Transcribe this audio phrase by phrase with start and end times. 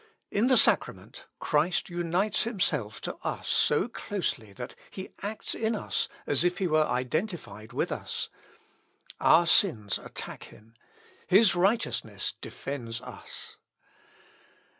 [0.31, 6.09] In the sacrament, Christ unites himself to us so closely that he acts in us
[6.25, 8.27] as if he were identified with us.
[9.19, 10.73] Our sins attack him.
[11.27, 13.57] His righteousness defends us."